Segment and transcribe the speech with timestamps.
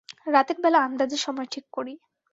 [0.27, 1.93] রাতের বেলা আন্দাজে সময় ঠিক করি।